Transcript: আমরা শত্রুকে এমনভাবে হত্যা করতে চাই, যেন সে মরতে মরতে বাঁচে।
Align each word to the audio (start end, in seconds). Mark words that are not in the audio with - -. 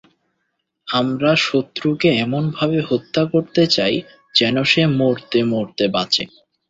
আমরা 0.87 1.31
শত্রুকে 1.41 2.09
এমনভাবে 2.21 2.79
হত্যা 2.89 3.23
করতে 3.25 3.63
চাই, 3.67 3.95
যেন 4.35 4.55
সে 4.63 4.81
মরতে 4.99 5.39
মরতে 5.43 5.85
বাঁচে। 5.87 6.23